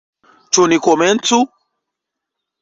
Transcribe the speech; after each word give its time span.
Ĉu 0.57 0.63
ni 0.71 0.79
komencu? 0.87 1.39